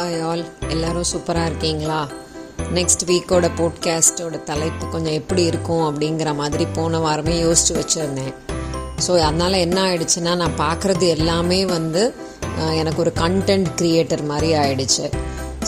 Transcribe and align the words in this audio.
Hi 0.00 0.22
all. 0.26 0.42
எல்லாரும் 0.74 1.06
சூப்பராக 1.10 1.48
இருக்கீங்களா? 1.48 1.98
நெக்ஸ்ட் 2.76 3.02
வீக்கோட 3.08 3.46
போட்காஸ்டோட 3.58 4.36
தலைப்பு 4.50 4.84
கொஞ்சம் 4.92 5.16
எப்படி 5.18 5.42
இருக்கும் 5.50 5.82
அப்படிங்கிற 5.88 6.30
மாதிரி 6.38 6.64
போன 6.76 6.98
வாரமே 6.98 7.34
யோசிச்சு 7.42 7.72
வச்சுருந்தேன். 7.78 8.30
ஸோ 9.06 9.10
அதனால் 9.26 9.56
என்ன 9.64 9.78
ஆயிடுச்சுன்னா 9.88 10.32
நான் 10.42 10.56
பார்க்குறது 10.62 11.06
எல்லாமே 11.16 11.58
வந்து 11.72 12.02
எனக்கு 12.80 13.02
ஒரு 13.04 13.12
கண்டென்ட் 13.20 13.68
கிரியேட்டர் 13.80 14.22
மாதிரி 14.30 14.52
ஆயிடுச்சு. 14.62 15.04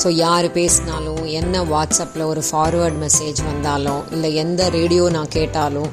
ஸோ 0.03 0.11
யார் 0.25 0.49
பேசினாலும் 0.53 1.25
என்ன 1.41 1.65
வாட்ஸ்அப்பில் 1.73 2.25
ஒரு 2.33 2.45
ஃபார்வேர்ட் 2.51 2.99
மெசேஜ் 3.05 3.43
வந்தாலும் 3.51 4.03
இல்லை 4.11 4.31
எந்த 4.45 4.71
ரேடியோ 4.79 5.09
நான் 5.17 5.35
கேட்டாலும் 5.39 5.91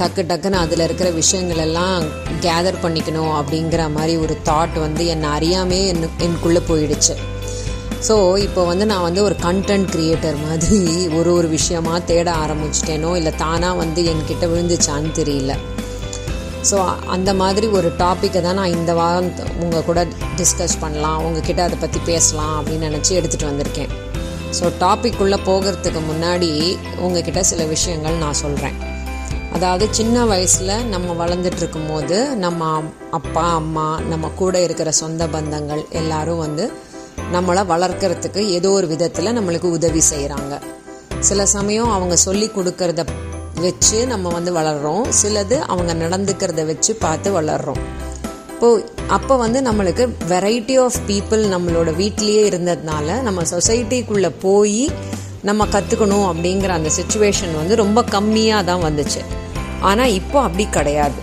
டக்கு 0.00 0.24
டக்குன்னு 0.32 0.62
அதில் 0.64 0.84
இருக்கிற 0.86 1.10
விஷயங்கள் 1.10 1.62
எல்லாம் 1.66 2.02
கேதர் 2.46 2.82
பண்ணிக்கணும் 2.86 3.32
அப்படிங்கிற 3.38 3.84
மாதிரி 3.98 4.16
ஒரு 4.24 4.36
தாட் 4.50 4.76
வந்து 4.86 5.04
என்னை 5.14 5.30
அறியாமே 5.38 5.80
என் 5.92 6.04
எனக்குள்ளே 6.26 6.62
போயிடுச்சு. 6.72 7.16
ஸோ 8.06 8.14
இப்போ 8.46 8.62
வந்து 8.64 8.86
நான் 8.86 9.04
வந்து 9.06 9.22
ஒரு 9.22 9.36
கண்டென்ட் 9.44 9.88
கிரியேட்டர் 9.92 10.36
மாதிரி 10.46 10.80
ஒரு 11.18 11.32
ஒரு 11.32 11.48
விஷயமா 11.48 11.94
தேட 11.98 12.28
ஆரம்பிச்சிட்டேனோ 12.44 13.10
இல்லை 13.16 13.32
தானாக 13.36 13.80
வந்து 13.82 14.00
என்கிட்ட 14.12 14.46
விழுந்துச்சான்னு 14.52 15.12
தெரியல. 15.20 15.54
ஸோ 16.70 16.76
அந்த 17.06 17.34
மாதிரி 17.34 17.66
ஒரு 17.66 17.88
டாப்பிக்கை 18.02 18.40
தான் 18.42 18.58
நான் 18.60 18.74
இந்த 18.78 18.94
வாரம் 18.94 19.30
உங்கள் 19.62 19.84
கூட 19.84 20.06
டிஸ்கஸ் 20.40 20.76
பண்ணலாம் 20.80 21.24
உங்ககிட்ட 21.24 21.62
அதை 21.62 21.78
பற்றி 21.80 22.00
பேசலாம் 22.10 22.54
அப்படின்னு 22.58 22.88
நினச்சி 22.90 23.12
எடுத்துகிட்டு 23.20 23.50
வந்திருக்கேன். 23.52 23.92
ஸோ 24.58 24.64
டாப்பிக்குள்ளே 24.84 25.38
போகிறதுக்கு 25.50 26.00
முன்னாடி 26.10 26.50
உங்ககிட்ட 27.04 27.42
சில 27.42 27.64
விஷயங்கள் 27.64 28.22
நான் 28.24 28.40
சொல்கிறேன் 28.44 28.78
அதாவது 29.56 29.84
சின்ன 29.90 30.24
வயசில் 30.24 30.76
நம்ம 30.92 31.26
வளர்ந்துட்டு 31.26 31.82
போது 31.88 32.36
நம்ம 32.36 32.82
அப்பா 33.10 33.44
அம்மா 33.54 33.88
நம்ம 34.12 34.30
கூட 34.40 34.62
இருக்கிற 34.62 34.90
சொந்த 34.90 35.26
பந்தங்கள் 35.26 35.82
எல்லாரும் 36.00 36.42
வந்து 36.46 36.64
நம்மளை 37.34 37.62
வளர்க்கறதுக்கு 37.72 38.40
ஏதோ 38.56 38.70
ஒரு 38.78 38.86
விதத்தில் 38.92 39.36
நம்மளுக்கு 39.38 39.68
உதவி 39.78 40.02
செய்கிறாங்க 40.12 40.54
சில 41.28 41.46
சமயம் 41.56 41.92
அவங்க 41.96 42.14
சொல்லி 42.26 42.46
கொடுக்கறத 42.56 43.02
வச்சு 43.64 43.98
நம்ம 44.12 44.30
வந்து 44.36 44.50
வளர்றோம். 44.56 45.04
சிலது 45.20 45.56
அவங்க 45.72 45.92
நடந்துக்கிறத 45.94 46.62
வச்சு 46.70 46.92
பார்த்து 47.04 47.28
வளர்றோம். 47.40 47.82
இப்போ 48.54 48.68
அப்போ 49.16 49.34
வந்து 49.42 49.58
நம்மளுக்கு 49.68 50.04
வெரைட்டி 50.32 50.74
ஆஃப் 50.84 50.98
பீப்புள் 51.08 51.42
நம்மளோட 51.54 51.90
வீட்லேயே 52.00 52.42
இருந்ததுனால 52.50 53.16
நம்ம 53.22 53.42
சொசைட்டிக்குள்ளே 53.50 54.30
போய் 54.46 54.82
நம்ம 55.48 55.66
கற்றுக்கணும் 55.74 56.26
அப்படிங்கிற 56.30 56.72
அந்த 56.78 56.90
சுச்சுவேஷன் 56.98 57.54
வந்து 57.60 57.74
ரொம்ப 57.84 58.02
கம்மியாக 58.14 58.68
தான் 58.70 58.84
வந்துச்சு. 58.84 59.22
ஆனால் 59.90 60.14
இப்போ 60.20 60.38
அப்படி 60.42 60.66
கிடையாது. 60.78 61.18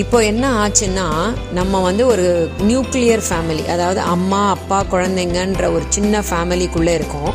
இப்போ 0.00 0.18
என்ன 0.22 0.44
ஆச்சுன்னா 0.62 1.04
நம்ம 1.52 1.80
வந்து 1.80 2.06
ஒரு 2.12 2.24
நியூக்ளியர் 2.68 3.22
ஃபேமிலி 3.26 3.62
அதாவது 3.74 4.00
அம்மா 4.14 4.40
அப்பா 4.50 4.78
குழந்தைங்கன்ற 4.92 5.66
ஒரு 5.76 5.84
சின்ன 5.88 6.20
ஃபேமிலிக்குள்ளே 6.28 6.94
இருக்கோம். 6.94 7.30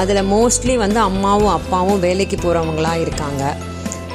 அதில் 0.00 0.28
மோஸ்ட்லி 0.32 0.74
வந்து 0.76 1.00
அம்மாவும் 1.00 1.54
அப்பாவும் 1.58 2.02
வேலைக்கு 2.06 2.36
போகிறவங்களா 2.36 2.92
இருக்காங்க. 3.04 3.42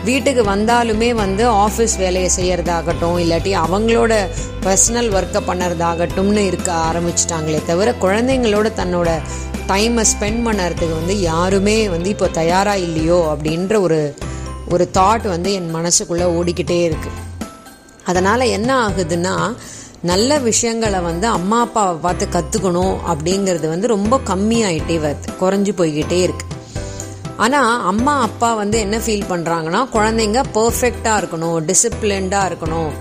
வீட்டுக்கு 0.03 0.43
வந்தாலுமே 0.51 1.09
வந்து 1.15 1.43
ஆஃபீஸ் 1.65 1.95
வேலையை 2.03 2.29
செய்கிறதாகட்டும் 2.37 3.17
இல்லாட்டி 3.23 3.51
அவங்களோட 3.63 4.13
பர்சனல் 4.65 5.09
ஒர்க்கை 5.17 5.41
பண்ணுறதாகட்டும்னு 5.49 6.45
இருக்க 6.51 6.71
ஆரம்பிச்சிட்டாங்களே 6.89 7.65
தவிர 7.65 7.95
குழந்தைங்களோட 8.05 8.69
தன்னோட 8.81 9.09
டைமை 9.67 10.05
ஸ்பெண்ட் 10.13 10.41
பண்ணுறதுக்கு 10.47 10.95
வந்து 11.01 11.19
யாருமே 11.21 11.77
வந்து 11.87 12.09
இப்போ 12.09 12.29
தயாராக 12.41 12.85
இல்லையோ 12.87 13.19
அப்படின்ற 13.33 13.75
ஒரு 13.81 14.01
ஒரு 14.69 14.85
தாட் 14.97 15.27
வந்து 15.27 15.49
என் 15.53 15.75
மனசுக்குள்ளே 15.75 16.27
ஓடிக்கிட்டே 16.39 16.81
இருக்குது 16.89 17.31
அதனால் 18.05 18.51
என்ன 18.57 18.69
ஆகுதுன்னா 18.87 19.35
நல்ல 20.01 20.37
விஷயங்களை 20.39 20.99
வந்து 20.99 21.27
அம்மா 21.27 21.59
அப்பாவை 21.61 21.93
பார்த்து 22.05 22.25
கற்றுக்கணும் 22.33 22.95
அப்படிங்கிறது 23.11 23.67
வந்து 23.69 23.87
ரொம்ப 23.87 24.19
கம்மியாயிட்டே 24.29 24.97
வருது. 25.05 25.29
குறைஞ்சு 25.41 25.73
போய்கிட்டே 25.79 26.19
இருக்கு. 26.27 26.45
ஆனால் 27.37 27.83
அம்மா 27.91 28.15
அப்பா 28.21 28.53
வந்து 28.53 28.79
என்ன 28.79 28.97
ஃபீல் 28.97 29.29
பண்ணுறாங்கன்னா 29.29 29.81
குழந்தைங்க 29.95 30.41
பர்ஃபெக்டாக 30.57 31.19
இருக்கணும் 31.21 31.57
டிசிப்ளின்டாக 31.69 32.49
இருக்கணும் 32.49 32.91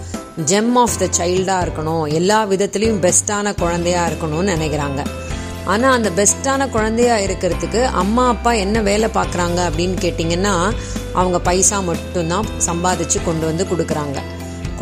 ஜெம் 0.50 0.74
ஆஃப் 0.82 0.98
த 1.00 1.08
சைல்டாக 1.18 1.64
இருக்கணும் 1.64 2.04
எல்லா 2.18 2.38
விதத்துலேயும் 2.52 3.02
பெஸ்ட்டான 3.06 3.54
குழந்தையாக 3.54 4.10
இருக்கணும்னு 4.10 4.54
நினைக்கிறாங்க. 4.54 5.02
ஆனால் 5.64 5.96
அந்த 5.96 6.10
பெஸ்ட்டான 6.18 6.70
குழந்தையா 6.70 7.16
இருக்கிறதுக்கு 7.16 7.82
அம்மா 8.02 8.28
அப்பா 8.28 8.52
என்ன 8.52 8.80
வேலை 8.90 9.08
பார்க்குறாங்க 9.14 9.58
அப்படின்னு 9.68 9.96
கேட்டிங்கன்னா 10.04 10.54
அவங்க 11.12 11.38
பைசா 11.38 11.80
மட்டும்தான் 11.80 12.48
சம்பாதிச்சு 12.68 13.18
கொண்டு 13.24 13.46
வந்து 13.46 13.66
கொடுக்குறாங்க. 13.72 14.18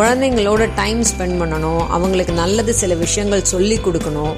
குழந்தைங்களோட 0.00 0.62
டைம் 0.80 1.00
ஸ்பெண்ட் 1.08 1.38
பண்ணணும். 1.40 1.82
அவங்களுக்கு 1.96 2.34
நல்லது 2.42 2.72
சில 2.82 2.94
விஷயங்கள் 3.02 3.50
சொல்லி 3.52 3.76
கொடுக்கணும். 3.86 4.34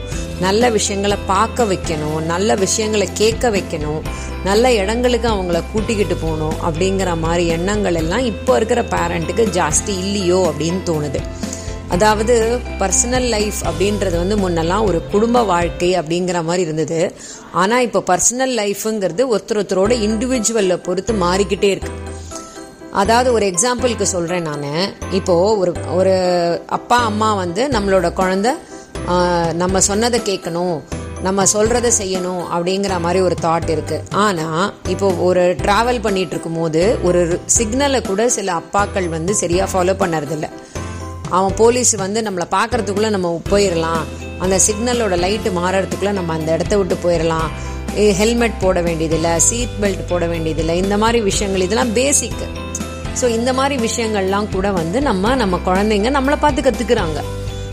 நல்ல 0.46 0.70
விஷயங்களை 0.76 1.18
பார்க்க 1.32 1.64
வைக்கணும். 1.72 2.18
நல்ல 2.32 2.54
விஷயங்களை 2.62 3.08
கேட்க 3.20 3.50
வைக்கணும். 3.56 4.00
நல்ல 4.48 4.72
இடங்களுக்கு 4.82 5.28
அவங்கள 5.34 5.58
கூட்டிக்கிட்டு 5.72 6.16
போகணும் 6.22 6.56
அப்படிங்கிற 6.68 7.10
மாதிரி 7.24 7.44
எண்ணங்கள் 7.56 7.98
எல்லாம் 8.00 8.24
இப்போ 8.32 8.52
இருக்கிற 8.60 8.82
பேரண்ட்டுக்கு 8.94 9.44
ஜாஸ்தி 9.58 9.94
இல்லையோ 10.04 10.40
அப்படின்னு 10.50 10.82
தோணுது. 10.90 11.20
அதாவது 11.94 12.34
பர்சனல் 12.80 13.28
லைஃப் 13.34 13.58
அப்படின்றது 13.68 14.16
வந்து 14.22 14.36
முன்னெல்லாம் 14.44 14.86
ஒரு 14.90 14.98
குடும்ப 15.12 15.42
வாழ்க்கை 15.52 15.90
அப்படிங்கிற 16.00 16.38
மாதிரி 16.48 16.64
இருந்தது. 16.68 17.00
ஆனால் 17.62 17.84
இப்போ 17.88 18.02
பர்சனல் 18.10 18.54
லைஃப்புங்கிறது 18.60 19.24
ஒருத்தர் 19.34 19.60
ஒருத்தரோட 19.62 19.94
இண்டிவிஜுவலில் 20.06 20.84
பொறுத்து 20.88 21.14
மாறிக்கிட்டே 21.24 21.70
இருக்குது 21.74 22.10
அதாவது 23.00 23.28
ஒரு 23.36 23.44
எக்ஸாம்பிளுக்கு 23.52 24.06
சொல்கிறேன் 24.14 24.48
நான். 24.48 24.66
இப்போது 25.18 25.58
ஒரு 25.60 25.72
ஒரு 25.98 26.14
அப்பா 26.78 26.98
அம்மா 27.10 27.28
வந்து 27.42 27.62
நம்மளோட 27.76 28.08
குழந்த 28.20 28.48
நம்ம 29.62 29.80
சொன்னதை 29.90 30.18
கேட்கணும் 30.30 30.76
நம்ம 31.26 31.44
சொல்கிறத 31.52 31.88
செய்யணும் 31.98 32.42
அப்படிங்கிற 32.54 32.94
மாதிரி 33.04 33.20
ஒரு 33.26 33.36
தாட் 33.44 33.68
இருக்குது 33.74 34.04
ஆனால் 34.24 34.64
இப்போ 34.92 35.08
ஒரு 35.28 35.42
ட்ராவல் 35.64 36.00
பண்ணிட்டு 36.06 36.34
இருக்கும்போது 36.34 36.82
ஒரு 37.08 37.20
சிக்னலை 37.56 38.00
கூட 38.08 38.22
சில 38.36 38.48
அப்பாக்கள் 38.60 39.08
வந்து 39.16 39.34
சரியாக 39.42 39.68
ஃபாலோ 39.72 39.94
பண்ணுறதில்ல. 40.02 40.48
அவன் 41.36 41.54
போலீஸ் 41.60 41.92
வந்து 42.04 42.22
நம்மளை 42.26 42.46
பார்க்கறதுக்குள்ளே 42.56 43.10
நம்ம 43.16 43.28
போயிடலாம் 43.52 44.02
அந்த 44.44 44.56
சிக்னலோட 44.66 45.16
லைட்டு 45.24 45.52
மாறுறதுக்குள்ளே 45.60 46.14
நம்ம 46.18 46.34
அந்த 46.38 46.50
இடத்த 46.56 46.76
விட்டு 46.80 46.96
போயிடலாம் 47.04 47.48
ஹெல்மெட் 48.20 48.60
போட 48.64 48.80
வேண்டியதில்லை 48.88 49.32
சீட் 49.46 49.78
பெல்ட் 49.82 50.04
போட 50.10 50.26
வேண்டியதில்லை. 50.26 50.76
இந்த 50.84 50.96
மாதிரி 51.02 51.20
விஷயங்கள் 51.30 51.64
இதெல்லாம் 51.66 51.94
பேசிக்கு 52.00 52.46
ஸோ 53.20 53.28
இந்த 53.28 53.52
மாதிரி 53.52 53.86
விஷயங்கள்லாம் 53.86 54.50
கூட 54.52 54.70
வந்து 54.70 55.02
நம்ம 55.02 55.34
நம்ம 55.34 55.60
குழந்தைங்க 55.64 56.10
நம்மளை 56.10 56.36
பார்த்து 56.40 56.62
கற்றுக்குறாங்க 56.62 57.20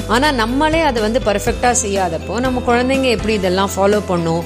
ஆனால் 0.07 0.35
நம்மளே 0.35 0.79
அதை 0.81 1.01
வந்து 1.01 1.19
பர்ஃபெக்டாக 1.19 1.75
செய்யாதப்போ 1.83 2.39
நம்ம 2.39 2.61
குழந்தைங்க 2.65 3.03
எப்படி 3.03 3.33
இதெல்லாம் 3.33 3.69
ஃபாலோ 3.75 4.01
பண்ணும் 4.07 4.43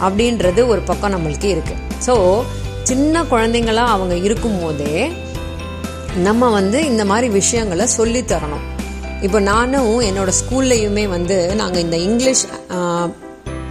அப்படின்றது 0.00 0.66
ஒரு 0.66 0.80
பக்கம் 0.80 1.12
நம்மளுக்கு 1.14 1.56
இருக்குது 1.56 1.78
ஸோ 2.06 2.42
சின்ன 2.82 3.22
குழந்தைங்களா 3.22 3.84
அவங்க 3.86 4.14
இருக்கும்போதே 4.14 5.12
நம்ம 6.16 6.50
வந்து 6.50 6.86
இந்த 6.86 7.04
மாதிரி 7.04 7.28
விஷயங்களை 7.28 7.86
சொல்லித்தரணும் 7.96 8.64
இப்போ 9.20 9.40
நானும் 9.40 10.00
என்னோட 10.00 10.32
ஸ்கூல்லையுமே 10.40 11.08
வந்து 11.08 11.54
நாங்கள் 11.54 11.82
இந்த 11.82 11.96
இங்கிலீஷ் 11.96 12.46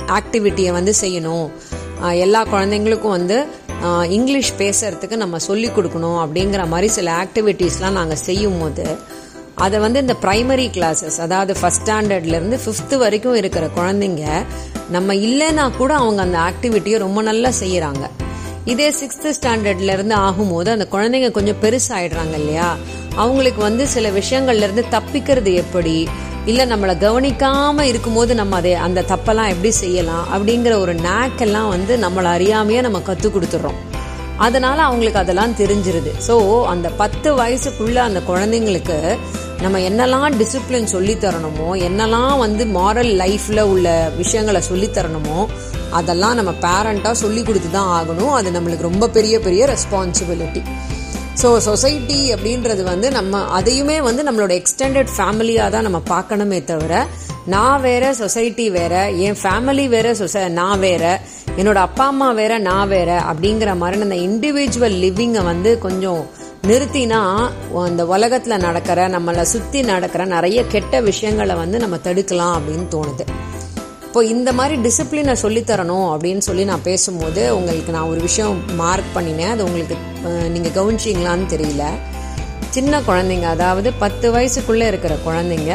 ஆக்டிவிட்டியை 0.06 0.72
வந்து 0.72 0.94
செய்யணும். 1.02 1.50
எல்லா 2.12 2.46
குழந்தைங்களுக்கும் 2.46 3.10
வந்து 3.10 3.48
இங்கிலீஷ் 4.10 4.54
பேசுறதுக்கு 4.58 5.16
நம்ம 5.16 5.38
சொல்லி 5.40 5.68
கொடுக்கணும் 5.68 6.20
அப்படிங்கிற 6.22 6.68
மாதிரி 6.68 6.88
சில 6.88 7.12
ஆக்டிவிட்டீஸ்லாம் 7.12 7.92
நாங்கள் 7.92 8.16
செய்யும் 8.16 8.60
போது 8.60 8.98
அதை 9.56 9.80
வந்து 9.80 10.00
இந்த 10.00 10.16
ப்ரைமரி 10.22 10.70
கிளாஸஸ் 10.74 11.22
அதாவது 11.22 11.54
ஃபஸ்ட் 11.54 11.90
ஸ்டாண்டர்ட்லேருந்து 11.90 12.60
ஃபிஃப்த்து 12.66 12.98
வரைக்கும் 12.98 13.36
இருக்கிற 13.36 13.70
குழந்தைங்க 13.76 14.26
நம்ம 14.90 15.16
இல்லைன்னா 15.16 15.78
கூட 15.78 15.94
அவங்க 15.96 16.22
அந்த 16.22 16.38
ஆக்டிவிட்டியை 16.38 16.98
ரொம்ப 16.98 17.22
நல்லா 17.22 17.50
செய்கிறாங்க 17.60 18.06
இதே 18.66 18.92
சிக்ஸ்த்து 18.92 19.34
ஸ்டாண்டர்ட்லேருந்து 19.42 20.16
ஆகும்போது 20.16 20.68
அந்த 20.68 20.88
குழந்தைங்க 20.92 21.32
கொஞ்சம் 21.32 21.62
பெருசாயிடுறாங்க 21.62 22.34
இல்லையா? 22.34 22.78
அவங்களுக்கு 23.16 23.62
வந்து 23.62 23.88
சில 23.88 24.10
விஷயங்கள்லேருந்து 24.10 24.86
தப்பிக்கிறது 24.92 25.54
எப்படி? 25.54 25.96
இல்லை 26.46 26.66
நம்மளை 26.66 26.98
கவனிக்காமல் 26.98 27.88
இருக்கும்போது 27.88 28.36
நம்ம 28.36 28.56
அதை 28.56 28.74
அந்த 28.74 29.02
தப்பெல்லாம் 29.02 29.50
எப்படி 29.50 29.72
செய்யலாம் 29.72 30.26
அப்படிங்கிற 30.34 30.74
ஒரு 30.80 30.94
நாக்கெல்லாம் 30.96 31.70
வந்து 31.70 31.98
நம்மளை 31.98 32.30
அறியாமையே 32.38 32.82
நம்ம 32.82 33.02
கற்றுக் 33.02 33.36
கொடுத்துட்றோம் 33.36 33.80
அதனால 34.38 34.78
அவங்களுக்கு 34.82 35.20
அதெல்லாம் 35.20 35.54
தெரிஞ்சிருது. 35.60 36.12
ஸோ 36.28 36.64
அந்த 36.64 36.90
பத்து 36.90 37.30
வயசுக்குள்ள 37.36 37.96
அந்த 37.96 38.20
குழந்தைங்களுக்கு 38.20 39.18
நம்ம 39.62 39.80
என்னெல்லாம் 39.80 40.38
டிசிப்ளின் 40.40 40.92
சொல்லி 40.96 41.14
தரணுமோ 41.14 41.70
என்னெல்லாம் 41.88 42.38
வந்து 42.38 42.66
மாரல் 42.66 43.12
லைஃப்பில் 43.24 43.62
உள்ள 43.62 44.10
விஷயங்களை 44.18 44.62
சொல்லி 44.62 44.88
தரணுமோ 44.88 45.48
அதெல்லாம் 45.90 46.36
நம்ம 46.36 46.52
பேரண்ட்டாக 46.52 47.12
சொல்லி 47.12 47.44
கொடுத்து 47.44 47.72
தான் 47.72 47.92
ஆகணும். 48.00 48.34
அது 48.34 48.52
நம்மளுக்கு 48.52 48.82
ரொம்ப 48.82 49.08
பெரிய 49.08 49.40
பெரிய 49.40 49.66
ரெஸ்பான்சிபிலிட்டி 49.66 50.64
ஸோ 51.42 51.58
சொசைட்டி 51.58 52.34
அப்படின்றது 52.34 52.84
வந்து 52.84 53.12
நம்ம 53.12 53.44
அதையுமே 53.58 54.02
வந்து 54.02 54.24
நம்மளோட 54.24 54.62
எக்ஸ்டெண்டட் 54.62 55.10
ஃபேமிலியாக 55.18 55.70
தான் 55.70 55.82
நம்ம 55.82 56.02
பார்க்கணுமே 56.10 56.64
தவிர 56.64 57.08
நான் 57.46 57.82
வேற 57.82 58.14
சொசைட்டி 58.14 58.70
வேற 58.70 59.10
என் 59.10 59.38
ஃபேமிலி 59.44 59.88
வேற 59.90 60.14
சொசை 60.14 60.50
நான் 60.50 60.80
வேற 60.80 61.04
என்னோட 61.58 61.80
அப்பா 61.88 62.06
அம்மா 62.08 62.32
வேற 62.32 62.58
நான் 62.58 62.88
வேற 62.88 63.24
அப்படிங்கிற 63.32 63.78
மாதிரி 63.78 64.02
அந்த 64.02 64.20
இண்டிவிஜுவல் 64.28 64.98
லிவிங்கை 65.06 65.44
வந்து 65.44 65.80
கொஞ்சம் 65.80 66.22
நிறுத்தினா 66.68 67.22
அந்த 67.86 68.06
உலகத்தில் 68.06 68.64
நடக்கிற 68.68 69.10
நம்மளை 69.10 69.42
சுற்றி 69.42 69.82
நடக்கிற 69.82 70.26
நிறைய 70.26 70.66
கெட்ட 70.66 71.02
விஷயங்களை 71.10 71.56
வந்து 71.56 71.80
நம்ம 71.80 72.00
தடுக்கலாம் 72.04 72.56
அப்படின்னு 72.58 72.88
தோணுது. 72.96 73.26
இப்போ 74.06 74.26
இந்த 74.26 74.54
மாதிரி 74.54 74.76
டிசிப்ளினை 74.88 75.36
சொல்லித்தரணும் 75.46 76.08
அப்படின்னு 76.14 76.38
சொல்லி 76.38 76.64
நான் 76.66 76.88
பேசும்போது 76.92 77.58
உங்களுக்கு 77.58 77.92
நான் 77.92 78.10
ஒரு 78.14 78.22
விஷயம் 78.22 78.58
மார்க் 78.76 79.14
பண்ணினேன். 79.16 79.54
அது 79.56 79.64
உங்களுக்கு 79.64 79.98
நீங்கள் 80.54 80.76
கவனிச்சிங்களான்னு 80.78 81.48
தெரியல. 81.56 81.86
சின்ன 82.70 83.02
குழந்தைங்க 83.02 83.48
அதாவது 83.56 83.90
பத்து 84.04 84.28
வயசுக்குள்ளே 84.34 84.88
இருக்கிற 84.92 85.14
குழந்தைங்க 85.26 85.74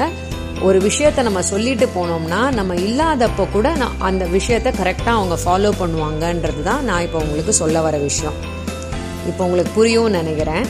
ஒரு 0.62 0.78
விஷயத்த 0.78 1.22
நம்ம 1.22 1.42
சொல்லிட்டு 1.42 1.86
போனோம்னா 1.96 2.38
நம்ம 2.58 2.74
இல்லாதப்போ 2.74 3.44
கூட 3.52 3.70
நான் 3.82 3.96
அந்த 3.98 4.24
விஷயத்த 4.36 4.68
கரெக்டாக 4.80 5.16
அவங்க 5.18 5.36
ஃபாலோ 5.44 5.72
பண்ணுவாங்கன்றது 5.80 6.62
தான் 6.62 6.84
நான் 6.84 7.04
இப்போ 7.06 7.18
உங்களுக்கு 7.18 7.52
சொல்ல 7.52 7.80
வர 7.80 7.96
விஷயம். 7.98 8.36
இப்போ 9.30 9.44
உங்களுக்கு 9.44 9.72
புரியும்னு 9.78 10.18
நினைக்கிறேன். 10.20 10.66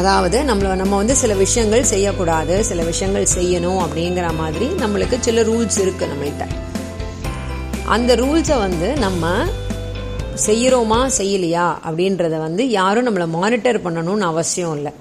அதாவது 0.00 0.38
நம்மள 0.42 0.74
நம்ம 0.74 0.96
வந்து 0.96 1.14
சில 1.16 1.34
விஷயங்கள் 1.34 1.84
செய்யக்கூடாது 1.92 2.64
சில 2.64 2.82
விஷயங்கள் 2.82 3.26
செய்யணும் 3.36 3.80
அப்படிங்கிற 3.84 4.26
மாதிரி 4.36 4.66
நம்மளுக்கு 4.82 5.16
சில 5.20 5.42
ரூல்ஸ் 5.42 5.78
இருக்கு 5.84 6.06
நம்மள்கிட்ட 6.12 6.46
அந்த 7.96 8.16
ரூல்ஸை 8.16 8.58
வந்து 8.58 8.88
நம்ம 9.06 9.26
செய்கிறோமா 10.46 10.98
செய்யலையா? 11.18 11.66
அப்படின்றத 11.88 12.34
வந்து 12.46 12.62
யாரும் 12.70 13.06
நம்மளை 13.06 13.26
மானிட்டர் 13.36 13.84
பண்ணணும்னு 13.84 14.26
அவசியம் 14.32 14.74
இல்லை. 14.76 14.92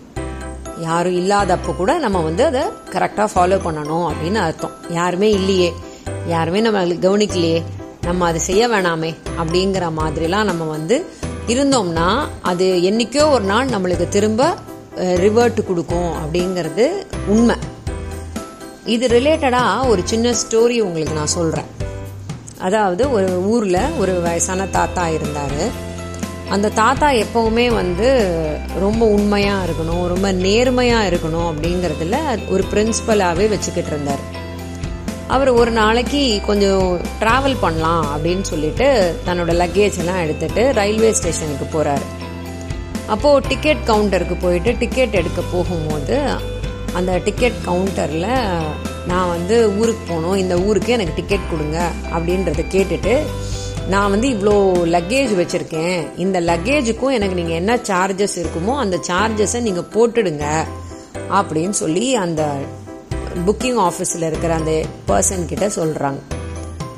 யாரும் 0.88 1.18
இல்லாதப்போ 1.22 1.72
கூட 1.76 1.92
நம்ம 2.06 2.20
வந்து 2.28 2.44
அதை 2.50 2.64
கரெக்டாக 2.94 3.28
ஃபாலோ 3.34 3.58
பண்ணணும் 3.66 4.06
அப்படின்னு 4.10 4.40
அர்த்தம். 4.48 4.76
யாருமே 4.90 5.30
இல்லையே. 5.40 5.70
யாருமே 6.34 6.60
நம்ம 6.66 6.84
கவனிக்கலையே. 7.06 7.62
நம்ம 8.08 8.28
அதை 8.28 8.40
செய்ய 8.50 8.64
வேணாமே 8.68 9.12
அப்படிங்கிற 9.40 9.86
மாதிரிலாம் 10.02 10.50
நம்ம 10.52 10.64
வந்து 10.76 10.98
இருந்தோம்னா 11.54 12.08
அது 12.52 12.66
என்னைக்கோ 12.90 13.24
ஒரு 13.36 13.46
நாள் 13.52 13.74
நம்மளுக்கு 13.76 14.08
திரும்ப 14.16 14.52
ரிவர்ட் 15.26 15.60
கொடுக்கும் 15.68 16.12
அப்படிங்கிறது 16.22 16.86
உண்மை. 17.34 17.56
இது 18.96 19.08
ரிலேட்டடாக 19.08 19.88
ஒரு 19.88 20.02
சின்ன 20.12 20.34
ஸ்டோரி 20.42 20.78
உங்களுக்கு 20.88 21.20
நான் 21.20 21.36
சொல்கிறேன் 21.38 21.70
அதாவது 22.60 23.04
ஒரு 23.12 23.30
ஊரில் 23.48 23.82
ஒரு 23.98 24.14
வயசான 24.22 24.68
தாத்தா 24.68 25.04
இருந்தார். 25.08 25.62
அந்த 26.50 26.70
தாத்தா 26.70 27.08
எப்போவுமே 27.24 27.66
வந்து 27.74 28.08
ரொம்ப 28.80 29.06
உண்மையாக 29.06 29.66
இருக்கணும் 29.66 30.04
ரொம்ப 30.08 30.32
நேர்மையாக 30.32 31.10
இருக்கணும் 31.10 31.48
அப்படிங்கிறதுல 31.52 32.18
ஒரு 32.50 32.64
பிரின்சிபலாகவே 32.74 33.48
வச்சுக்கிட்டு 33.50 33.92
இருந்தார். 33.92 34.24
அவர் 35.28 35.50
ஒரு 35.50 35.72
நாளைக்கு 35.72 36.22
கொஞ்சம் 36.46 36.86
ட்ராவல் 37.20 37.58
பண்ணலாம் 37.62 38.06
அப்படின்னு 38.14 38.42
சொல்லிட்டு 38.42 38.88
தன்னோட 39.26 39.52
லக்கேஜ் 39.62 39.98
எல்லாம் 39.98 40.22
எடுத்துட்டு 40.24 40.72
ரயில்வே 40.74 41.12
ஸ்டேஷனுக்கு 41.12 41.68
போகிறாரு 41.74 42.08
அப்போது 43.08 43.48
டிக்கெட் 43.48 43.84
கவுண்டருக்கு 43.88 44.36
போயிட்டு 44.42 44.72
டிக்கெட் 44.80 45.20
எடுக்க 45.22 45.42
போகும்போது 45.52 46.18
அந்த 46.94 47.18
டிக்கெட் 47.18 47.54
கவுண்டரில் 47.66 48.30
நான் 49.08 49.28
வந்து 49.28 49.70
ஊருக்கு 49.78 50.04
போகணும் 50.08 50.38
இந்த 50.38 50.60
ஊருக்கு 50.60 50.94
எனக்கு 50.94 51.16
டிக்கெட் 51.16 51.50
கொடுங்க 51.50 51.90
அப்படின்றத 52.14 52.64
கேட்டுட்டு 52.72 53.22
நான் 53.88 54.10
வந்து 54.10 54.28
இவ்வளோ 54.30 54.56
லக்கேஜ் 54.86 55.32
வச்சுருக்கேன். 55.36 56.08
இந்த 56.18 56.42
லக்கேஜுக்கும் 56.42 57.12
எனக்கு 57.12 57.36
நீங்கள் 57.36 57.56
என்ன 57.56 57.76
சார்ஜஸ் 57.76 58.36
இருக்குமோ 58.36 58.78
அந்த 58.78 59.00
சார்ஜஸை 59.08 59.62
நீங்கள் 59.62 59.88
போட்டுடுங்க 59.94 60.66
அப்படின்னு 61.30 61.70
சொல்லி 61.70 62.16
அந்த 62.16 62.52
புக்கிங் 63.46 63.78
ஆஃபீஸில் 63.78 64.22
இருக்கிற 64.22 64.56
அந்த 64.56 64.84
பர்சன் 65.08 65.46
கிட்ட 65.46 65.68
சொல்கிறாங்க 65.68 66.18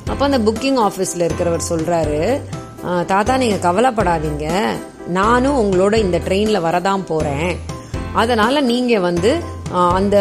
அப்போ 0.07 0.25
அந்த 0.25 0.39
புக்கிங் 0.39 0.79
ஆஃபீஸில் 0.79 1.29
இருக்கிறவர் 1.29 1.69
சொல்கிறாரு 1.69 2.41
தாத்தா 3.05 3.37
நீங்கள் 3.37 3.71
கவலைப்படாதீங்க. 3.71 4.77
நானும் 5.07 5.59
உங்களோட 5.63 5.93
இந்த 5.93 6.17
ட்ரெயினில் 6.17 6.61
வரதான் 6.61 7.03
போகிறேன் 7.05 7.57
அதனால் 8.13 8.63
நீங்கள் 8.63 8.99
வந்து 8.99 9.43
அந்த 9.71 10.17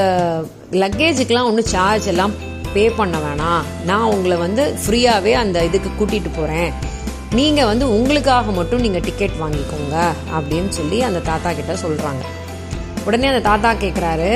லக்கேஜுக்கெலாம் 0.73 1.49
ஒன்றும் 1.51 1.71
சார்ஜ் 1.75 2.07
எல்லாம் 2.07 2.35
பே 2.75 2.89
பண்ண 2.89 3.19
வேணாம். 3.19 3.63
நான் 3.85 4.11
உங்களை 4.15 4.37
வந்து 4.37 4.75
ஃப்ரீயாகவே 4.83 5.33
அந்த 5.33 5.65
இதுக்கு 5.65 5.91
கூட்டிகிட்டு 5.99 6.31
போகிறேன் 6.37 6.73
நீங்கள் 7.33 7.65
வந்து 7.65 7.85
உங்களுக்காக 7.91 8.51
மட்டும் 8.51 8.81
நீங்கள் 8.81 9.01
டிக்கெட் 9.01 9.41
வாங்கிக்கோங்க 9.41 9.97
அப்படின்னு 10.37 10.69
சொல்லி 10.69 11.03
அந்த 11.03 11.21
தாத்தா 11.21 11.53
கிட்ட 11.53 11.73
சொல்கிறாங்க 11.73 12.23
உடனே 13.07 13.27
அந்த 13.27 13.41
தாத்தா 13.41 13.73
கேட்குறாரு 13.73 14.33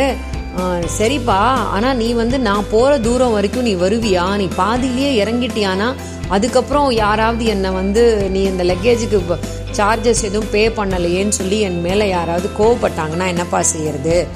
சரிப்பா 0.98 1.38
ஆனால் 1.74 1.96
நீ 1.96 2.12
வந்து 2.12 2.38
நான் 2.38 2.68
போகிற 2.70 2.98
தூரம் 2.98 3.32
வரைக்கும் 3.32 3.62
நீ 3.62 3.74
வருவியா? 3.74 4.36
நீ 4.36 4.48
பாதியிலேயே 4.56 5.24
இறங்கிட்டியானா? 5.24 5.94
அதுக்கப்புறம் 6.28 6.90
யாராவது 6.90 7.44
என்னை 7.44 7.70
வந்து 7.70 8.28
நீ 8.30 8.42
இந்த 8.42 8.64
லக்கேஜுக்கு 8.64 9.38
சார்ஜஸ் 9.78 10.24
எதுவும் 10.28 10.50
பே 10.50 10.68
பண்ணலையேன்னு 10.68 11.28
சொல்லி 11.28 11.60
என் 11.60 11.80
மேலே 11.80 12.08
யாராவது 12.08 12.50
கோவப்பட்டாங்கன்னா 12.58 13.26
என்னப்பா 13.26 13.62
செய்யறது? 13.62 14.26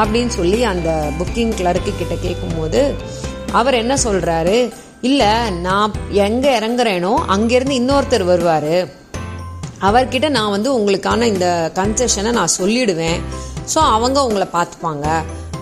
அப்படின்னு 0.00 0.32
சொல்லி 0.38 0.64
அந்த 0.64 0.90
புக்கிங் 1.18 1.54
கிளர்க்கு 1.60 1.92
கிட்ட 1.98 2.14
கேட்கும்போது 2.14 2.94
அவர் 3.52 3.80
என்ன 3.82 3.94
சொல்றாரு? 4.04 4.56
இல்லை 5.00 5.32
நான் 5.50 5.92
எங்கே 6.10 6.58
இறங்குறேனோ 6.58 7.12
அங்கேருந்து 7.34 7.78
இன்னொருத்தர் 7.80 8.24
வருவார். 8.24 8.74
அவர்கிட்ட 9.88 10.28
நான் 10.28 10.54
வந்து 10.56 10.70
உங்களுக்கான 10.78 11.22
இந்த 11.22 11.72
கன்செஷனை 11.74 12.30
நான் 12.32 12.56
சொல்லிடுவேன். 12.60 13.18
ஸோ 13.74 13.78
அவங்க 13.96 14.18
உங்களை 14.26 14.46
பார்த்துப்பாங்க. 14.56 15.06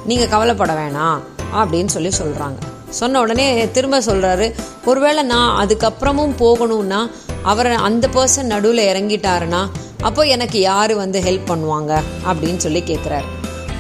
நீங்கள் 0.06 0.28
கவலைப்பட 0.28 0.72
வேணாம் 0.72 1.18
அப்படின்னு 1.60 1.94
சொல்லி 1.96 2.12
சொல்கிறாங்க 2.20 2.58
சொன்ன 3.00 3.20
உடனே 3.20 3.46
திரும்ப 3.76 4.00
சொல்கிறாரு 4.00 4.46
ஒருவேளை 4.84 5.22
நான் 5.22 5.52
அதுக்கப்புறமும் 5.62 6.34
போகணும்னா 6.40 6.98
அவரை 7.42 7.76
அந்த 7.88 8.08
பர்சன் 8.16 8.52
நடுவில் 8.54 8.82
இறங்கிட்டாருன்னா 8.90 9.62
அப்போ 10.08 10.22
எனக்கு 10.34 10.58
யார் 10.60 10.94
வந்து 10.94 11.20
ஹெல்ப் 11.20 11.50
பண்ணுவாங்க? 11.52 11.92
அப்படின்னு 12.28 12.56
சொல்லி 12.56 12.80
கேட்குறாரு 12.80 13.28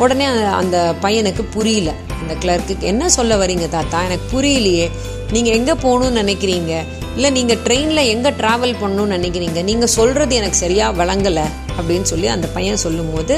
உடனே 0.02 0.26
அந்த 0.60 0.76
பையனுக்கு 1.04 1.42
புரியல. 1.56 1.90
அந்த 2.20 2.34
கிளர்க்கு 2.42 2.74
என்ன 2.92 3.08
சொல்ல 3.16 3.36
வரீங்க 3.42 3.66
தாத்தா? 3.76 3.98
எனக்கு 4.08 4.26
புரியலையே. 4.34 4.86
நீங்கள் 5.34 5.56
எங்கே 5.58 5.74
போகணும்னு 5.84 6.22
நினைக்கிறீங்க? 6.22 6.72
இல்லை 7.16 7.30
நீங்கள் 7.36 7.60
ட்ரெயினில் 7.64 8.08
எங்கே 8.12 8.30
ட்ராவல் 8.40 8.74
பண்ணணும்னு 8.82 9.16
நினைக்கிறீங்க? 9.16 9.60
நீங்கள் 9.70 9.92
சொல்கிறது 9.96 10.32
எனக்கு 10.40 10.58
சரியாக 10.64 10.96
வழங்கலை 11.00 11.46
அப்படின்னு 11.76 12.08
சொல்லி 12.12 12.28
அந்த 12.34 12.46
பையன் 12.56 12.82
சொல்லும்போது 12.84 13.36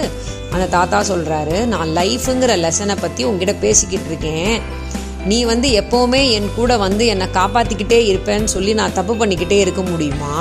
அந்த 0.55 0.67
தாத்தா 0.77 0.99
சொல்கிறாரு 1.11 1.57
நான் 1.73 1.93
லைஃபுங்கிற 1.99 2.53
லெசனை 2.65 2.97
பற்றி 3.05 3.23
உங்ககிட்ட 3.29 3.55
பேசிக்கிட்டு 3.65 4.11
இருக்கேன். 4.13 4.55
நீ 5.31 5.39
வந்து 5.51 5.69
எப்போவுமே 5.81 6.21
என் 6.37 6.49
கூட 6.57 6.73
வந்து 6.87 7.05
என்னை 7.13 7.27
காப்பாற்றிக்கிட்டே 7.39 8.01
இருப்பேன்னு 8.11 8.51
சொல்லி 8.55 8.73
நான் 8.81 8.97
தப்பு 8.99 9.15
பண்ணிக்கிட்டே 9.21 9.59
இருக்க 9.65 9.83
முடியுமா? 9.91 10.35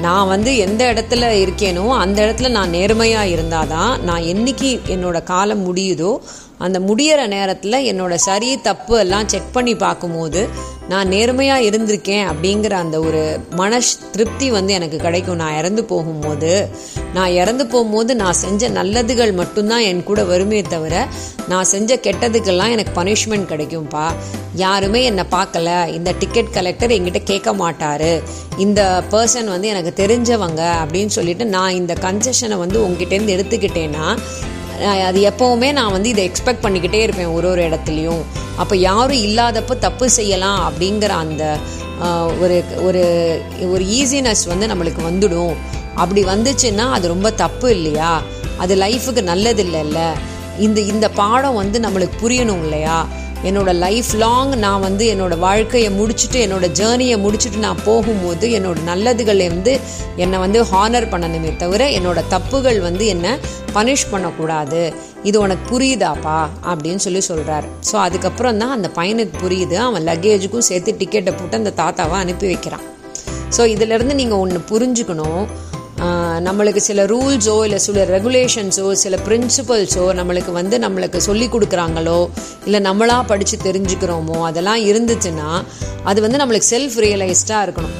நான் 0.00 0.28
வந்து 0.28 0.50
எந்த 0.56 0.82
இடத்துல 0.92 1.28
இருக்கேனோ 1.38 1.84
அந்த 1.96 2.18
இடத்துல 2.26 2.50
நான் 2.50 2.70
நேர்மையாக 2.70 3.26
இருந்தாதான் 3.26 3.92
நான் 4.02 4.28
என்னைக்கு 4.28 4.70
என்னோட 4.88 5.22
காலம் 5.22 5.64
முடியுதோ 5.66 6.12
அந்த 6.58 6.78
முடியிற 6.80 7.20
நேரத்தில் 7.26 7.84
என்னோட 7.90 8.14
சரி 8.28 8.50
தப்பு 8.60 8.94
எல்லாம் 8.98 9.28
செக் 9.28 9.52
பண்ணி 9.52 9.74
பார்க்கும்போது 9.74 10.42
நான் 10.88 11.08
நேர்மையாக 11.08 11.66
இருந்திருக்கேன் 11.68 12.26
அப்படிங்கிற 12.30 12.74
அந்த 12.82 12.96
ஒரு 13.00 13.22
மன 13.50 13.78
திருப்தி 14.12 14.46
வந்து 14.50 14.72
எனக்கு 14.72 14.98
கிடைக்கும். 14.98 15.40
நான் 15.42 15.56
இறந்து 15.56 15.82
போகும்போது 15.84 16.52
நான் 17.14 17.34
இறந்து 17.40 17.64
போகும்போது 17.66 18.12
நான் 18.16 18.38
செஞ்ச 18.44 18.70
நல்லதுகள் 18.78 19.32
மட்டும்தான் 19.32 19.84
என் 19.88 20.02
கூட 20.02 20.24
வருமே 20.24 20.60
தவிர 20.62 20.94
நான் 21.48 21.70
செஞ்ச 21.74 21.96
கெட்டதுக்கெல்லாம் 21.96 22.74
எனக்கு 22.76 22.92
பனிஷ்மெண்ட் 23.00 23.50
கிடைக்கும்ப்பா 23.52 24.06
யாருமே 24.54 25.02
என்னை 25.10 25.24
பார்க்கல. 25.30 25.68
இந்த 25.98 26.10
டிக்கெட் 26.18 26.52
கலெக்டர் 26.52 26.90
என்கிட்ட 26.90 27.22
கேட்க 27.32 27.52
மாட்டாரு. 27.52 28.12
இந்த 28.58 28.80
பர்சன் 29.10 29.52
வந்து 29.54 29.68
எனக்கு 29.68 29.92
தெரிஞ்சவங்க 30.02 30.62
அப்படின்னு 30.82 31.14
சொல்லிட்டு 31.18 31.46
நான் 31.56 31.78
இந்த 31.80 31.96
கன்செஷனை 32.06 32.58
வந்து 32.64 32.80
உங்ககிட்டேருந்து 32.86 33.36
எடுத்துக்கிட்டேன்னா 33.38 34.06
அது 35.08 35.18
எப்போவுமே 35.30 35.72
நான் 35.72 35.92
வந்து 35.92 36.08
இதை 36.08 36.30
எக்ஸ்பெக்ட் 36.30 36.64
பண்ணிக்கிட்டே 36.64 37.00
இருப்பேன் 37.06 37.26
ஒரு 37.26 37.46
ஒரு 37.50 37.62
இடத்துலையும். 37.68 38.22
அப்போ 38.56 38.76
யாரும் 38.76 39.24
இல்லாதப்போ 39.28 39.78
தப்பு 39.78 40.10
செய்யலாம் 40.10 40.60
அப்படிங்கிற 40.68 41.12
அந்த 41.24 41.44
ஒரு 42.40 42.56
ஒரு 42.86 43.02
ஒரு 43.70 43.84
ஈஸினஸ் 43.84 44.44
வந்து 44.46 44.66
நம்மளுக்கு 44.66 45.02
வந்துடும். 45.10 45.54
அப்படி 45.94 46.22
வந்துச்சுன்னா 46.24 46.86
அது 46.96 47.08
ரொம்ப 47.08 47.30
தப்பு 47.30 47.70
இல்லையா? 47.70 48.10
அது 48.58 48.74
லைஃபுக்கு 48.76 49.22
நல்லது 49.22 49.62
இல்லைல்ல 49.64 50.00
இந்த 50.58 50.80
இந்த 50.80 51.06
பாடம் 51.20 51.58
வந்து 51.62 51.78
நம்மளுக்கு 51.80 52.16
புரியணும் 52.22 52.62
இல்லையா? 52.66 53.06
என்னோட 53.44 53.74
லைஃப் 53.74 54.10
லாங் 54.12 54.52
நான் 54.58 54.80
வந்து 54.80 55.04
என்னோட 55.14 55.38
வாழ்க்கையை 55.38 55.90
முடிச்சுட்டு 55.98 56.38
என்னோட 56.46 56.66
ஜேர்னியை 56.80 57.16
முடிச்சுட்டு 57.24 57.58
நான் 57.58 57.82
போகும்போது 57.84 58.48
என்னோட 58.48 58.78
நல்லதுகளை 58.90 59.48
வந்து 59.48 59.80
என்னை 60.16 60.38
வந்து 60.38 60.62
ஹானர் 60.62 61.06
பண்ணணுமே 61.12 61.56
தவிர 61.56 61.88
என்னோட 61.88 62.22
தப்புகள் 62.34 62.80
வந்து 62.80 63.06
என்னை 63.06 63.32
பனிஷ் 63.72 64.10
பண்ணக்கூடாது. 64.10 64.92
இது 65.22 65.40
உனக்கு 65.40 65.78
புரியுதாப்பா? 65.78 66.48
அப்படின்னு 66.70 66.96
சொல்லி 66.96 67.20
சொல்கிறார் 67.20 67.64
ஸோ 67.92 67.96
அதுக்கப்புறம் 67.96 68.58
தான் 68.58 68.70
அந்த 68.70 68.90
பையனுக்கு 68.96 69.36
புரியுது. 69.44 69.76
அவன் 69.76 70.06
லக்கேஜுக்கும் 70.08 70.68
சேர்த்து 70.70 70.96
டிக்கெட்டை 71.00 71.34
போட்டு 71.38 71.56
அந்த 71.56 71.72
தாத்தாவை 71.82 72.18
அனுப்பி 72.24 72.46
வைக்கிறான். 72.46 72.84
ஸோ 73.56 73.66
இதிலிருந்து 73.66 74.14
நீங்கள் 74.14 74.38
ஒன்று 74.38 74.60
புரிஞ்சுக்கணும். 74.72 75.46
நம்மளுக்கு 76.46 76.80
சில 76.88 77.04
ரூல்ஸோ 77.04 77.54
இல்லை 77.64 77.78
சில 77.78 78.04
ரெகுலேஷன்ஸோ 78.04 78.92
சில 78.92 79.18
பிரின்சிபல்ஸோ 79.28 80.04
நம்மளுக்கு 80.18 80.52
வந்து 80.52 80.78
நம்மளுக்கு 80.78 81.16
சொல்லி 81.16 81.46
கொடுக்குறாங்களோ 81.46 82.18
இல்லை 82.64 82.80
நம்மளாக 82.90 83.26
படித்து 83.26 83.56
தெரிஞ்சுக்கிறோமோ 83.64 84.36
அதெல்லாம் 84.50 84.82
இருந்துச்சுன்னா 84.90 85.48
அது 86.04 86.18
வந்து 86.20 86.38
நம்மளுக்கு 86.38 86.70
செல்ஃப் 86.70 86.98
ரியலைஸ்டாக 87.06 87.64
இருக்கணும். 87.66 87.96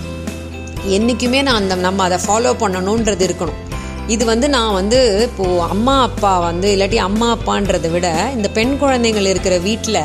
என்றைக்குமே 0.97 1.43
நான் 1.43 1.61
அந்த 1.63 1.75
நம்ம 1.87 2.05
அதை 2.09 2.19
ஃபாலோ 2.27 2.53
பண்ணணுன்றது 2.63 3.25
இருக்கணும். 3.29 3.59
இது 4.07 4.25
வந்து 4.25 4.49
நான் 4.49 4.73
வந்து 4.73 4.99
இப்போது 5.31 5.61
அம்மா 5.61 6.03
அப்பா 6.03 6.39
வந்து 6.39 6.69
இல்லாட்டி 6.77 6.99
அம்மா 7.09 7.37
அப்பான்றதை 7.37 7.91
விட 7.91 8.31
இந்த 8.37 8.49
பெண் 8.49 8.77
குழந்தைங்கள் 8.81 9.31
இருக்கிற 9.33 9.59
வீட்டில் 9.59 10.03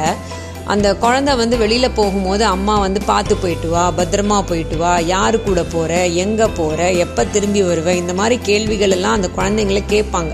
அந்த 0.65 0.95
குழந்தை 0.95 1.35
வந்து 1.35 1.57
வெளியில் 1.57 1.95
போகும்போது 1.95 2.45
அம்மா 2.45 2.79
வந்து 2.79 3.01
பார்த்து 3.01 3.35
போயிட்டு 3.35 3.69
வா 3.69 3.93
பத்திரமா 3.97 4.41
போயிட்டு 4.45 4.77
வா 4.77 4.99
யாரு 4.99 5.41
கூட 5.41 5.63
போகிற 5.63 6.07
எங்கே 6.07 6.45
போகிற 6.45 6.91
எப்போ 6.91 7.25
திரும்பி 7.25 7.63
வருவ 7.63 7.93
இந்த 7.93 8.13
மாதிரி 8.13 8.41
கேள்விகள் 8.41 8.89
எல்லாம் 8.89 9.13
அந்த 9.13 9.29
குழந்தைங்கள 9.37 9.81
கேட்பாங்க. 9.89 10.31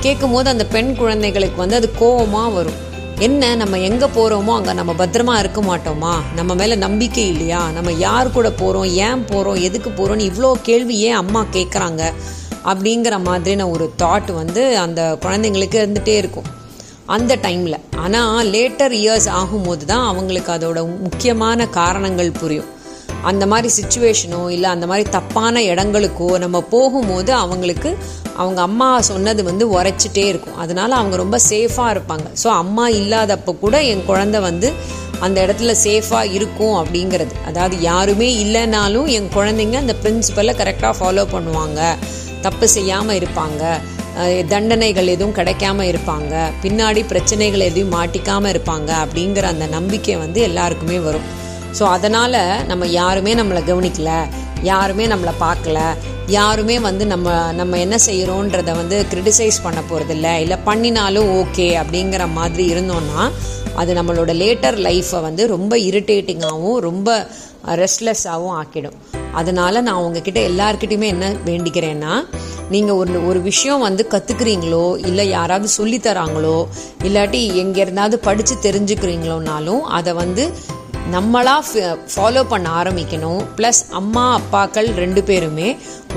கேட்கும் 0.00 0.30
போது 0.30 0.48
அந்த 0.48 0.66
பெண் 0.66 0.96
குழந்தைகளுக்கு 0.96 1.56
வந்து 1.56 1.76
அது 1.76 1.92
கோவமாக 2.00 2.52
வரும். 2.52 2.76
என்ன 3.18 3.54
நம்ம 3.54 3.78
எங்கே 3.78 4.04
போகிறோமோ 4.04 4.52
அங்கே 4.58 4.72
நம்ம 4.72 4.92
பத்திரமா 4.92 5.38
இருக்க 5.38 5.60
மாட்டோமா? 5.60 6.12
நம்ம 6.34 6.54
மேலே 6.54 6.74
நம்பிக்கை 6.74 7.28
இல்லையா? 7.28 7.70
நம்ம 7.70 7.92
யார் 7.92 8.30
கூட 8.30 8.50
போகிறோம் 8.50 8.84
ஏன் 8.84 9.24
போகிறோம் 9.24 9.54
எதுக்கு 9.54 9.90
போகிறோம்னு 9.90 10.28
இவ்வளோ 10.30 10.52
கேள்வி 10.62 10.98
ஏன் 10.98 11.14
அம்மா 11.14 11.44
கேட்குறாங்க 11.52 12.12
அப்படிங்கிற 12.64 13.22
மாதிரியான 13.22 13.68
ஒரு 13.68 13.92
தாட் 14.02 14.32
வந்து 14.32 14.78
அந்த 14.78 15.18
குழந்தைங்களுக்கு 15.24 15.78
இருந்துகிட்டே 15.82 16.16
இருக்கும். 16.22 16.48
அந்த 17.14 17.32
டைமில் 17.44 17.76
ஆனால் 18.04 18.48
லேட்டர் 18.54 18.94
இயர்ஸ் 19.02 19.28
ஆகும்போது 19.40 19.84
தான் 19.90 20.06
அவங்களுக்கு 20.10 20.50
அதோட 20.56 20.78
முக்கியமான 21.04 21.66
காரணங்கள் 21.78 22.30
புரியும். 22.40 22.68
அந்த 23.30 23.44
மாதிரி 23.52 23.68
சுச்சுவேஷனோ 23.78 24.40
இல்லை 24.56 24.68
அந்த 24.74 24.86
மாதிரி 24.90 25.04
தப்பான 25.16 25.62
இடங்களுக்கோ 25.70 26.28
நம்ம 26.44 26.58
போகும்போது 26.74 27.30
அவங்களுக்கு 27.42 27.90
அவங்க 28.42 28.60
அம்மா 28.68 28.88
சொன்னது 29.10 29.42
வந்து 29.50 29.64
உரைச்சிட்டே 29.76 30.24
இருக்கும். 30.32 30.58
அதனால 30.64 30.90
அவங்க 31.00 31.16
ரொம்ப 31.16 31.38
சேஃபாக 31.50 31.94
இருப்பாங்க. 31.94 32.26
ஸோ 32.42 32.48
அம்மா 32.62 32.84
இல்லாதப்போ 33.00 33.54
கூட 33.64 33.76
என் 33.92 34.06
குழந்தை 34.10 34.40
வந்து 34.40 34.70
அந்த 35.26 35.38
இடத்துல 35.46 35.72
சேஃபாக 35.86 36.32
இருக்கும் 36.38 36.76
அப்படிங்கிறது. 36.82 37.34
அதாவது 37.50 37.76
யாருமே 37.90 38.28
இல்லைனாலும் 38.44 39.08
என் 39.16 39.30
குழந்தைங்க 39.36 39.78
அந்த 39.84 39.96
பிரின்சிபலை 40.02 40.54
கரெக்டாக 40.60 40.94
ஃபாலோ 40.98 41.24
பண்ணுவாங்க. 41.36 41.80
தப்பு 42.46 42.68
செய்யாமல் 42.76 43.18
இருப்பாங்க. 43.20 43.62
தண்டனைகள் 44.52 45.12
எதுவும் 45.14 45.36
கிடைக்காம 45.38 45.84
இருப்பாங்க. 45.92 46.34
பின்னாடி 46.62 47.02
பிரச்சனைகள் 47.12 47.66
எதையும் 47.68 47.94
மாட்டிக்காமல் 47.98 48.52
இருப்பாங்க 48.54 48.90
அப்படிங்கிற 49.04 49.46
அந்த 49.54 49.66
நம்பிக்கை 49.76 50.16
வந்து 50.24 50.40
எல்லாருக்குமே 50.48 50.98
வரும். 51.08 51.26
ஸோ 51.78 51.84
அதனால் 51.96 52.40
நம்ம 52.70 52.84
யாருமே 53.00 53.32
நம்மளை 53.40 53.60
கவனிக்கல 53.70 54.12
யாருமே 54.68 55.04
நம்மளை 55.10 55.32
பார்க்கல 55.42 55.80
யாருமே 56.36 56.76
வந்து 56.86 57.04
நம்ம 57.12 57.28
நம்ம 57.58 57.78
என்ன 57.84 57.96
செய்கிறோன்றதை 58.06 58.72
வந்து 58.80 58.96
கிரிட்டிசைஸ் 59.12 59.58
பண்ண 59.66 59.80
போகிறதில்ல 59.90 60.30
இல்லை 60.44 60.56
பண்ணினாலும் 60.64 61.28
ஓகே 61.40 61.68
அப்படிங்கிற 61.82 62.24
மாதிரி 62.38 62.64
இருந்தோம்னா 62.74 63.22
அது 63.80 63.92
நம்மளோட 63.98 64.32
லேட்டர் 64.42 64.78
லைஃப்பை 64.88 65.20
வந்து 65.28 65.42
ரொம்ப 65.54 65.76
இரிட்டேட்டிங்காகவும் 65.88 66.78
ரொம்ப 66.88 67.08
ரெஸ்ட்லெஸ்ஸாகவும் 67.82 68.56
ஆக்கிடும். 68.60 68.96
அதனால 69.40 69.80
நான் 69.88 70.02
உங்ககிட்ட 70.06 70.40
எல்லாருக்கிட்டையுமே 70.50 71.08
என்ன 71.14 71.26
வேண்டிக்கிறேன்னா 71.48 72.12
நீங்கள் 72.74 72.98
ஒரு 73.00 73.20
ஒரு 73.28 73.40
விஷயம் 73.50 73.84
வந்து 73.86 74.02
கற்றுக்குறீங்களோ 74.12 74.84
இல்லை 75.08 75.24
யாராவது 75.28 75.68
சொல்லித்தராங்களோ 75.76 76.56
இல்லாட்டி 77.08 77.40
எங்கே 77.62 77.80
இருந்தாவது 77.84 78.16
படித்து 78.26 78.56
தெரிஞ்சுக்கிறீங்களோனாலும் 78.66 79.84
அதை 79.98 80.12
வந்து 80.22 80.44
நம்மளா 81.14 81.54
ஃபாலோ 82.14 82.42
பண்ண 82.50 82.66
ஆரம்பிக்கணும். 82.80 83.40
ப்ளஸ் 83.58 83.80
அம்மா 84.00 84.24
அப்பாக்கள் 84.38 84.88
ரெண்டு 85.02 85.20
பேருமே 85.28 85.68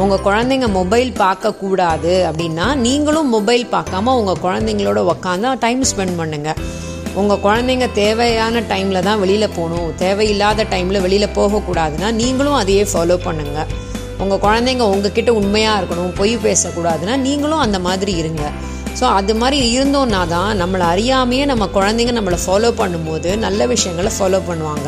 உங்கள் 0.04 0.24
குழந்தைங்க 0.28 0.68
மொபைல் 0.80 1.12
பார்க்கக்கூடாது 1.24 2.14
அப்படின்னா 2.30 2.68
நீங்களும் 2.86 3.32
மொபைல் 3.38 3.66
பார்க்காம 3.76 4.16
உங்கள் 4.22 4.44
குழந்தைங்களோட 4.46 5.02
உக்காந்து 5.14 5.54
டைம் 5.66 5.84
ஸ்பெண்ட் 5.92 6.20
பண்ணுங்கள் 6.22 6.60
உங்கள் 7.20 7.42
குழந்தைங்க 7.46 7.88
தேவையான 8.02 8.62
டைமில் 8.72 9.06
தான் 9.08 9.22
வெளியில் 9.22 9.54
போகணும். 9.56 9.88
தேவையில்லாத 10.02 10.66
டைமில் 10.74 11.04
வெளியில் 11.06 11.36
போகக்கூடாதுன்னா 11.38 12.10
நீங்களும் 12.20 12.60
அதையே 12.60 12.84
ஃபாலோ 12.92 13.16
பண்ணுங்கள் 13.26 13.72
உங்கள் 14.24 14.42
குழந்தைங்க 14.46 14.86
உங்ககிட்ட 14.94 15.32
உண்மையாக 15.40 15.80
இருக்கணும் 15.80 16.14
பொய் 16.20 16.34
பேசக்கூடாதுன்னா 16.46 17.16
நீங்களும் 17.28 17.64
அந்த 17.66 17.78
மாதிரி 17.88 18.14
இருங்க. 18.22 18.44
ஸோ 19.00 19.06
அது 19.18 19.34
மாதிரி 19.42 19.58
இருந்தோன்னா 19.76 20.22
தான் 20.36 20.52
நம்மளை 20.62 20.86
அறியாமையே 20.94 21.44
நம்ம 21.52 21.68
குழந்தைங்க 21.78 22.14
நம்மளை 22.20 22.40
ஃபாலோ 22.46 22.72
பண்ணும்போது 22.82 23.30
நல்ல 23.46 23.68
விஷயங்களை 23.74 24.12
ஃபாலோ 24.18 24.42
பண்ணுவாங்க. 24.50 24.88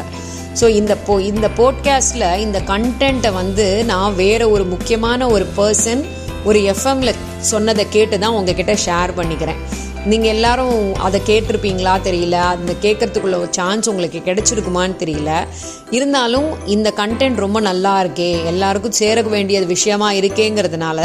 ஸோ 0.59 0.65
இந்த 0.79 0.93
போ 1.05 1.13
இந்த 1.31 1.47
போட்காஸ்டில் 1.59 2.27
இந்த 2.45 2.57
கண்டென்ட்டை 2.71 3.31
வந்து 3.41 3.67
நான் 3.91 4.17
வேறு 4.23 4.47
ஒரு 4.55 4.65
முக்கியமான 4.73 5.29
ஒரு 5.35 5.47
பர்சன் 5.59 6.03
ஒரு 6.49 6.59
எஃப்எம்ல 6.73 7.11
சொன்னதை 7.51 7.85
கேட்டு 7.95 8.15
தான் 8.19 8.35
உங்ககிட்ட 8.39 8.73
ஷேர் 8.85 9.11
பண்ணிக்கிறேன். 9.19 9.61
நீங்கள் 10.11 10.33
எல்லாரும் 10.35 10.77
அதை 11.05 11.19
கேட்டிருப்பீங்களா 11.27 11.91
தெரியல? 12.07 12.37
அந்த 12.53 12.71
கேட்கறதுக்குள்ள 12.85 13.35
ஒரு 13.43 13.49
சான்ஸ் 13.57 13.89
உங்களுக்கு 13.91 14.19
கிடைச்சிருக்குமான்னு 14.25 14.95
தெரியல. 15.03 15.31
இருந்தாலும் 15.97 16.47
இந்த 16.75 16.89
கண்டென்ட் 16.97 17.37
ரொம்ப 17.43 17.59
நல்லா 17.67 17.93
இருக்கே 18.03 18.27
எல்லாருக்கும் 18.51 18.95
சேர 18.99 19.21
வேண்டிய 19.35 19.59
விஷயமா 19.73 20.09
இருக்கேங்கிறதுனால 20.19 20.99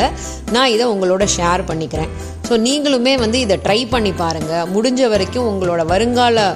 நான் 0.54 0.72
இதை 0.74 0.86
உங்களோட 0.94 1.26
ஷேர் 1.36 1.62
பண்ணிக்கிறேன். 1.70 2.10
ஸோ 2.48 2.56
நீங்களுமே 2.66 3.14
வந்து 3.24 3.40
இதை 3.44 3.58
ட்ரை 3.66 3.80
பண்ணி 3.94 4.12
பாருங்கள் 4.22 4.66
முடிஞ்ச 4.74 5.08
வரைக்கும் 5.14 5.48
உங்களோட 5.52 5.84
வருங்கால 5.92 6.46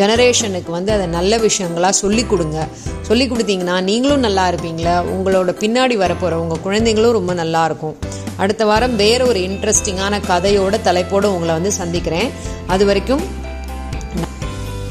ஜெனரேஷனுக்கு 0.00 0.70
வந்து 0.78 0.92
அதை 0.96 1.06
நல்ல 1.18 1.38
விஷயங்களாக 1.46 2.00
சொல்லி 2.02 2.24
கொடுங்க. 2.32 2.58
சொல்லி 3.10 3.26
கொடுத்தீங்கன்னா 3.32 3.76
நீங்களும் 3.90 4.26
நல்லா 4.26 4.46
இருப்பீங்களா? 4.52 4.96
உங்களோட 5.14 5.54
பின்னாடி 5.62 5.96
வரப்போகிற 6.04 6.40
உங்கள் 6.44 6.64
குழந்தைங்களும் 6.66 7.16
ரொம்ப 7.18 7.34
நல்லா 7.42 7.62
இருக்கும். 7.70 7.96
அடுத்த 8.36 8.64
வாரம் 8.64 8.96
வேற 8.96 9.24
ஒரு 9.24 9.40
இன்ட்ரெஸ்டிங்கான 9.40 10.20
கதையோட 10.28 10.80
தலைப்போடு 10.80 11.34
உங்களை 11.34 11.54
வந்து 11.54 11.72
சந்திக்கிறேன். 11.72 12.30
அது 12.66 12.84
வரைக்கும் 12.84 13.40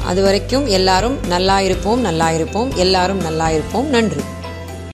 அது 0.04 0.22
வரைக்கும் 0.22 0.66
எல்லாரும் 0.66 1.18
நல்லா 1.26 1.60
இருப்போம் 1.60 2.00
நல்லா 2.00 2.30
இருப்போம். 2.30 2.72
எல்லாரும் 2.74 3.20
நல்லா 3.20 3.50
இருப்போம். 3.50 3.88
நன்றி. 3.88 4.20